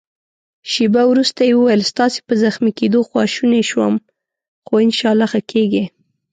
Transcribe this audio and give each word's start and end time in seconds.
شېبه 0.71 1.01
وروسته 1.11 1.39
يې 1.47 1.53
وویل: 1.57 1.81
ستاسي 1.91 2.19
په 2.27 2.33
زخمي 2.43 2.71
کېدو 2.79 2.99
خواشینی 3.09 3.63
شوم، 3.69 3.95
خو 4.65 4.73
انشاالله 4.85 5.27
ښه 5.31 5.41
کېږې. 5.51 5.83